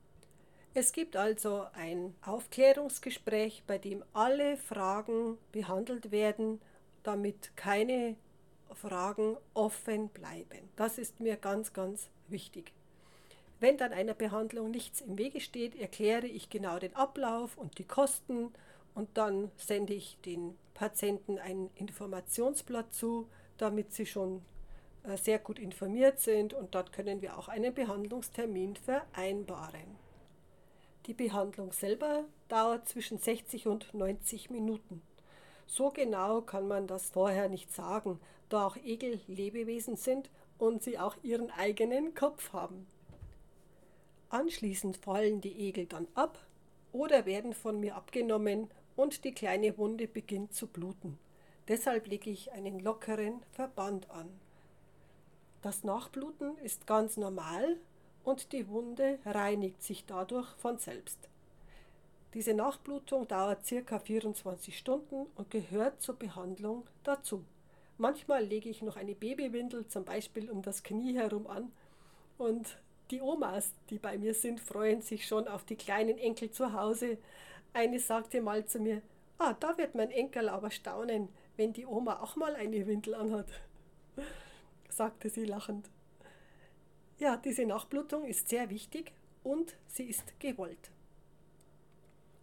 Es 0.73 0.91
gibt 0.91 1.15
also 1.15 1.65
ein 1.73 2.13
Aufklärungsgespräch, 2.21 3.63
bei 3.65 3.77
dem 3.77 4.03
alle 4.13 4.57
Fragen 4.57 5.37
behandelt 5.51 6.11
werden, 6.11 6.61
damit 7.03 7.55
keine 7.55 8.15
Fragen 8.73 9.37
offen 9.53 10.09
bleiben. 10.09 10.69
Das 10.75 10.97
ist 10.97 11.19
mir 11.19 11.37
ganz, 11.37 11.73
ganz 11.73 12.09
wichtig. 12.27 12.73
Wenn 13.59 13.77
dann 13.77 13.91
einer 13.91 14.13
Behandlung 14.13 14.69
nichts 14.69 15.01
im 15.01 15.17
Wege 15.17 15.39
steht, 15.39 15.75
erkläre 15.75 16.27
ich 16.27 16.49
genau 16.49 16.77
den 16.77 16.95
Ablauf 16.95 17.57
und 17.57 17.79
die 17.79 17.85
Kosten 17.85 18.53
und 18.93 19.09
dann 19.17 19.51
sende 19.57 19.93
ich 19.93 20.17
den 20.25 20.57
Patienten 20.73 21.39
ein 21.39 21.69
Informationsblatt 21.75 22.93
zu, 22.93 23.27
damit 23.57 23.93
sie 23.93 24.05
schon 24.05 24.43
äh, 25.03 25.17
sehr 25.17 25.39
gut 25.39 25.57
informiert 25.57 26.19
sind 26.19 26.53
und 26.53 26.75
dort 26.75 26.93
können 26.93 27.21
wir 27.21 27.37
auch 27.37 27.47
einen 27.47 27.73
Behandlungstermin 27.73 28.75
vereinbaren. 28.75 29.97
Die 31.07 31.13
Behandlung 31.13 31.71
selber 31.71 32.25
dauert 32.49 32.87
zwischen 32.87 33.17
60 33.17 33.67
und 33.67 33.93
90 33.93 34.51
Minuten. 34.51 35.01
So 35.65 35.89
genau 35.89 36.41
kann 36.41 36.67
man 36.67 36.85
das 36.85 37.09
vorher 37.09 37.49
nicht 37.49 37.73
sagen, 37.73 38.19
da 38.49 38.67
auch 38.67 38.77
Egel 38.77 39.19
Lebewesen 39.27 39.95
sind 39.95 40.29
und 40.57 40.83
sie 40.83 40.99
auch 40.99 41.15
ihren 41.23 41.49
eigenen 41.51 42.13
Kopf 42.13 42.53
haben. 42.53 42.87
Anschließend 44.29 44.97
fallen 44.97 45.41
die 45.41 45.57
Egel 45.67 45.85
dann 45.85 46.07
ab 46.13 46.39
oder 46.91 47.25
werden 47.25 47.53
von 47.53 47.79
mir 47.79 47.95
abgenommen 47.95 48.69
und 48.95 49.23
die 49.23 49.31
kleine 49.31 49.77
Wunde 49.77 50.07
beginnt 50.07 50.53
zu 50.53 50.67
bluten. 50.67 51.17
Deshalb 51.67 52.07
lege 52.07 52.29
ich 52.29 52.51
einen 52.51 52.79
lockeren 52.79 53.41
Verband 53.51 54.09
an. 54.09 54.29
Das 55.61 55.83
Nachbluten 55.83 56.57
ist 56.59 56.87
ganz 56.87 57.17
normal 57.17 57.77
und 58.23 58.51
die 58.51 58.67
Wunde 58.67 59.19
reinigt 59.25 59.83
sich 59.83 60.05
dadurch 60.05 60.49
von 60.57 60.77
selbst. 60.77 61.17
Diese 62.33 62.53
Nachblutung 62.53 63.27
dauert 63.27 63.65
ca. 63.67 63.99
24 63.99 64.77
Stunden 64.77 65.27
und 65.35 65.49
gehört 65.49 66.01
zur 66.01 66.15
Behandlung 66.15 66.85
dazu. 67.03 67.43
Manchmal 67.97 68.43
lege 68.43 68.69
ich 68.69 68.81
noch 68.81 68.95
eine 68.95 69.15
Babywindel 69.15 69.87
zum 69.87 70.05
Beispiel 70.05 70.51
um 70.51 70.61
das 70.61 70.83
Knie 70.83 71.15
herum 71.15 71.47
an 71.47 71.71
und 72.37 72.77
die 73.11 73.21
Omas, 73.21 73.73
die 73.89 73.99
bei 73.99 74.17
mir 74.17 74.33
sind, 74.33 74.59
freuen 74.59 75.01
sich 75.01 75.27
schon 75.27 75.47
auf 75.47 75.63
die 75.63 75.75
kleinen 75.75 76.17
Enkel 76.17 76.51
zu 76.51 76.73
Hause. 76.73 77.17
Eine 77.73 77.99
sagte 77.99 78.41
mal 78.41 78.65
zu 78.65 78.79
mir, 78.79 79.01
ah, 79.37 79.53
da 79.59 79.77
wird 79.77 79.95
mein 79.95 80.11
Enkel 80.11 80.49
aber 80.49 80.71
staunen, 80.71 81.29
wenn 81.55 81.73
die 81.73 81.85
Oma 81.85 82.21
auch 82.21 82.35
mal 82.35 82.55
eine 82.55 82.85
Windel 82.87 83.15
anhat, 83.15 83.47
sagte 84.89 85.29
sie 85.29 85.45
lachend. 85.45 85.89
Ja, 87.19 87.37
diese 87.37 87.65
Nachblutung 87.65 88.25
ist 88.25 88.49
sehr 88.49 88.69
wichtig 88.69 89.11
und 89.43 89.75
sie 89.87 90.03
ist 90.03 90.39
gewollt. 90.39 90.91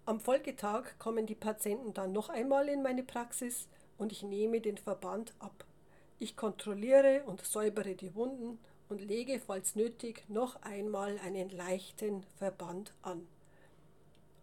Am 0.07 0.21
Folgetag 0.21 0.99
kommen 0.99 1.27
die 1.27 1.35
Patienten 1.35 1.95
dann 1.95 2.13
noch 2.13 2.29
einmal 2.29 2.69
in 2.69 2.83
meine 2.83 3.05
Praxis 3.05 3.69
und 3.97 4.13
ich 4.13 4.23
nehme 4.23 4.61
den 4.61 4.77
Verband 4.77 5.33
ab. 5.39 5.65
Ich 6.19 6.37
kontrolliere 6.37 7.23
und 7.25 7.43
säubere 7.43 7.95
die 7.95 8.15
Wunden 8.15 8.59
und 8.89 9.01
lege, 9.01 9.41
falls 9.41 9.75
nötig, 9.77 10.25
noch 10.29 10.61
einmal 10.63 11.19
einen 11.19 11.51
leichten 11.51 12.25
Verband 12.39 12.93
an. 13.03 13.27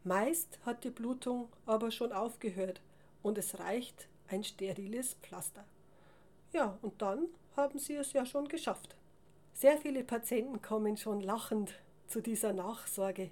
Meist 0.03 0.59
hat 0.65 0.83
die 0.83 0.89
Blutung 0.89 1.49
aber 1.65 1.91
schon 1.91 2.11
aufgehört 2.11 2.81
und 3.21 3.37
es 3.37 3.59
reicht 3.59 4.07
ein 4.27 4.43
steriles 4.43 5.15
Pflaster. 5.21 5.63
Ja, 6.53 6.77
und 6.81 7.01
dann 7.01 7.27
haben 7.55 7.77
sie 7.77 7.95
es 7.95 8.13
ja 8.13 8.25
schon 8.25 8.47
geschafft. 8.47 8.95
Sehr 9.53 9.77
viele 9.77 10.03
Patienten 10.03 10.61
kommen 10.61 10.97
schon 10.97 11.21
lachend 11.21 11.73
zu 12.07 12.21
dieser 12.21 12.53
Nachsorge 12.53 13.29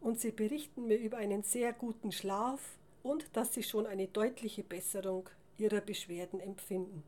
und 0.00 0.20
sie 0.20 0.32
berichten 0.32 0.86
mir 0.86 0.98
über 0.98 1.16
einen 1.16 1.42
sehr 1.42 1.72
guten 1.72 2.12
Schlaf 2.12 2.60
und 3.02 3.24
dass 3.36 3.54
sie 3.54 3.62
schon 3.62 3.86
eine 3.86 4.08
deutliche 4.08 4.62
Besserung 4.62 5.28
ihrer 5.58 5.80
Beschwerden 5.80 6.40
empfinden. 6.40 7.02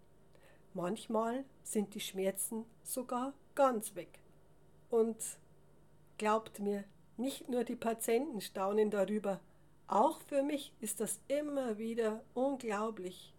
Manchmal 0.74 1.44
sind 1.62 1.94
die 1.94 2.00
Schmerzen 2.00 2.64
sogar 2.82 3.32
ganz 3.54 3.94
weg. 3.94 4.18
Und 4.90 5.16
glaubt 6.18 6.58
mir, 6.58 6.84
nicht 7.16 7.48
nur 7.48 7.62
die 7.62 7.76
Patienten 7.76 8.40
staunen 8.40 8.90
darüber, 8.90 9.40
auch 9.86 10.20
für 10.22 10.42
mich 10.42 10.72
ist 10.80 11.00
das 11.00 11.20
immer 11.28 11.78
wieder 11.78 12.24
unglaublich. 12.34 13.32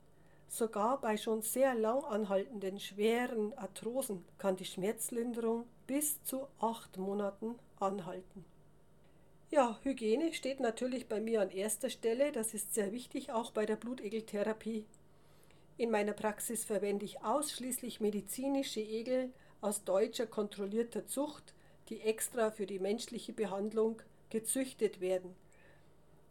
Sogar 0.48 1.02
bei 1.02 1.18
schon 1.18 1.42
sehr 1.42 1.76
lang 1.76 2.04
anhaltenden 2.06 2.80
schweren 2.80 3.54
Arthrosen 3.58 4.24
kann 4.38 4.56
die 4.56 4.64
Schmerzlinderung 4.64 5.66
bis 5.88 6.24
zu 6.24 6.48
acht 6.60 6.98
Monaten 6.98 7.56
anhalten. 7.80 8.46
Ja, 9.50 9.78
Hygiene 9.84 10.34
steht 10.34 10.60
natürlich 10.60 11.08
bei 11.08 11.20
mir 11.20 11.42
an 11.42 11.50
erster 11.50 11.90
Stelle, 11.90 12.32
das 12.32 12.54
ist 12.54 12.74
sehr 12.74 12.92
wichtig, 12.92 13.32
auch 13.32 13.52
bei 13.52 13.66
der 13.66 13.76
Blutegeltherapie. 13.76 14.86
In 15.78 15.92
meiner 15.92 16.14
Praxis 16.14 16.64
verwende 16.64 17.04
ich 17.04 17.22
ausschließlich 17.22 18.00
medizinische 18.00 18.80
Egel 18.80 19.34
aus 19.60 19.84
deutscher 19.84 20.26
kontrollierter 20.26 21.06
Zucht, 21.06 21.54
die 21.90 22.00
extra 22.02 22.50
für 22.52 22.66
die 22.66 22.80
menschliche 22.80 23.34
Behandlung 23.34 24.02
gezüchtet 24.30 25.02
werden. 25.02 25.36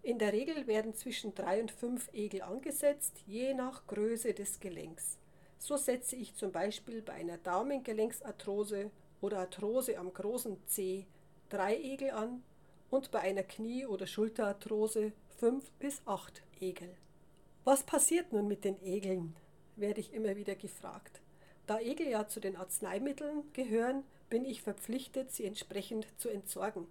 In 0.02 0.18
der 0.18 0.32
Regel 0.32 0.66
werden 0.66 0.94
zwischen 0.94 1.34
drei 1.34 1.60
und 1.60 1.70
fünf 1.70 2.08
Egel 2.14 2.42
angesetzt, 2.42 3.22
je 3.26 3.54
nach 3.54 3.86
Größe 3.86 4.32
des 4.32 4.60
Gelenks. 4.60 5.18
So 5.58 5.76
setze 5.76 6.16
ich 6.16 6.34
zum 6.34 6.52
Beispiel 6.52 7.02
bei 7.02 7.12
einer 7.14 7.38
Daumengelenksarthrose 7.38 8.90
oder 9.20 9.38
Arthrose 9.40 9.98
am 9.98 10.12
großen 10.12 10.56
C 10.66 11.06
drei 11.48 11.76
Egel 11.76 12.10
an 12.10 12.42
und 12.90 13.10
bei 13.10 13.20
einer 13.20 13.42
Knie- 13.42 13.86
oder 13.86 14.06
Schulterarthrose 14.06 15.12
fünf 15.38 15.70
bis 15.72 16.02
acht 16.06 16.42
Egel. 16.60 16.94
Was 17.64 17.82
passiert 17.82 18.32
nun 18.32 18.46
mit 18.46 18.64
den 18.64 18.80
Egeln? 18.82 19.34
werde 19.76 20.00
ich 20.00 20.12
immer 20.12 20.36
wieder 20.36 20.54
gefragt. 20.54 21.20
Da 21.66 21.80
Egel 21.80 22.08
ja 22.08 22.28
zu 22.28 22.38
den 22.38 22.56
Arzneimitteln 22.56 23.42
gehören, 23.54 24.04
bin 24.28 24.44
ich 24.44 24.62
verpflichtet, 24.62 25.32
sie 25.32 25.46
entsprechend 25.46 26.06
zu 26.18 26.28
entsorgen. 26.28 26.86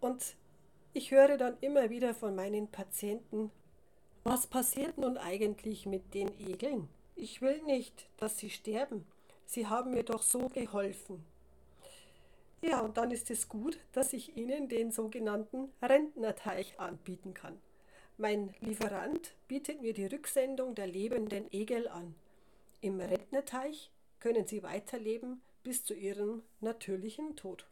Und 0.00 0.36
ich 0.92 1.10
höre 1.10 1.36
dann 1.36 1.56
immer 1.60 1.90
wieder 1.90 2.14
von 2.14 2.34
meinen 2.34 2.68
Patienten, 2.68 3.50
was 4.24 4.46
passiert 4.46 4.96
nun 4.96 5.18
eigentlich 5.18 5.86
mit 5.86 6.14
den 6.14 6.30
Egeln? 6.38 6.88
Ich 7.16 7.42
will 7.42 7.60
nicht, 7.62 8.08
dass 8.16 8.38
sie 8.38 8.50
sterben. 8.50 9.06
Sie 9.44 9.66
haben 9.66 9.90
mir 9.90 10.04
doch 10.04 10.22
so 10.22 10.48
geholfen. 10.48 11.24
Ja, 12.60 12.80
und 12.80 12.96
dann 12.96 13.10
ist 13.10 13.30
es 13.30 13.48
gut, 13.48 13.78
dass 13.92 14.12
ich 14.12 14.36
Ihnen 14.36 14.68
den 14.68 14.90
sogenannten 14.90 15.70
Rentnerteich 15.80 16.78
anbieten 16.78 17.34
kann. 17.34 17.60
Mein 18.20 18.52
Lieferant 18.58 19.32
bietet 19.46 19.80
mir 19.80 19.94
die 19.94 20.06
Rücksendung 20.06 20.74
der 20.74 20.88
lebenden 20.88 21.46
Egel 21.52 21.86
an. 21.86 22.16
Im 22.80 22.98
Rentnerteich 22.98 23.92
können 24.18 24.44
sie 24.44 24.64
weiterleben 24.64 25.40
bis 25.62 25.84
zu 25.84 25.94
ihrem 25.94 26.42
natürlichen 26.60 27.36
Tod. 27.36 27.64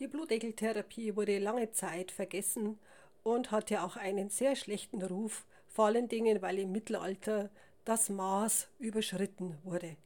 Die 0.00 0.08
Blutegeltherapie 0.08 1.14
wurde 1.14 1.38
lange 1.38 1.70
Zeit 1.70 2.10
vergessen 2.10 2.76
und 3.22 3.52
hatte 3.52 3.84
auch 3.84 3.96
einen 3.96 4.30
sehr 4.30 4.56
schlechten 4.56 5.00
Ruf, 5.00 5.46
vor 5.68 5.86
allen 5.86 6.08
Dingen, 6.08 6.42
weil 6.42 6.58
im 6.58 6.72
Mittelalter 6.72 7.48
das 7.84 8.08
Maß 8.08 8.66
überschritten 8.80 9.56
wurde. 9.62 9.96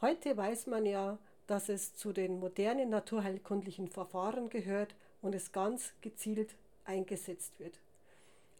Heute 0.00 0.36
weiß 0.36 0.68
man 0.68 0.86
ja, 0.86 1.18
dass 1.48 1.68
es 1.68 1.96
zu 1.96 2.12
den 2.12 2.38
modernen 2.38 2.90
naturheilkundlichen 2.90 3.88
Verfahren 3.88 4.50
gehört 4.50 4.94
und 5.20 5.34
es 5.34 5.50
ganz 5.50 5.94
gezielt 6.00 6.54
eingesetzt 6.84 7.58
wird. 7.58 7.80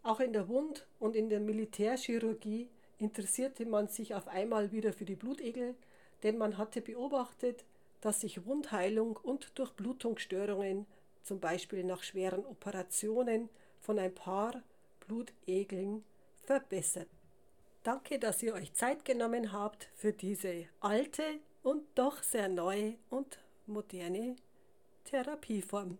Auch 0.07 0.21
in 0.21 0.31
der 0.31 0.47
Wund- 0.47 0.87
und 0.99 1.17
in 1.17 1.27
der 1.27 1.41
Militärchirurgie 1.41 2.69
interessierte 2.97 3.65
man 3.65 3.89
sich 3.89 4.15
auf 4.15 4.29
einmal 4.29 4.71
wieder 4.71 4.93
für 4.93 5.03
die 5.03 5.17
Blutegel, 5.17 5.75
denn 6.23 6.37
man 6.37 6.57
hatte 6.57 6.79
beobachtet, 6.79 7.65
dass 7.99 8.21
sich 8.21 8.45
Wundheilung 8.45 9.17
und 9.17 9.51
Durchblutungsstörungen, 9.59 10.85
zum 11.23 11.41
Beispiel 11.41 11.83
nach 11.83 12.03
schweren 12.03 12.45
Operationen, 12.45 13.49
von 13.81 13.99
ein 13.99 14.15
paar 14.15 14.63
Blutegeln 15.05 16.05
verbessert. 16.41 17.09
Danke, 17.83 18.17
dass 18.17 18.41
ihr 18.41 18.53
euch 18.53 18.73
Zeit 18.75 19.03
genommen 19.03 19.51
habt 19.51 19.89
für 19.93 20.13
diese 20.13 20.67
alte 20.79 21.41
und 21.63 21.83
doch 21.95 22.23
sehr 22.23 22.47
neue 22.47 22.95
und 23.09 23.39
moderne 23.65 24.37
Therapieform. 25.03 25.97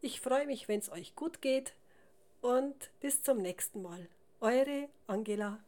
Ich 0.00 0.22
freue 0.22 0.46
mich, 0.46 0.66
wenn 0.66 0.78
es 0.78 0.90
euch 0.90 1.14
gut 1.14 1.42
geht 1.42 1.74
und 2.46 2.90
bis 3.00 3.24
zum 3.24 3.38
nächsten 3.38 3.82
Mal. 3.82 4.08
Eure 4.40 4.88
Angela 5.08 5.58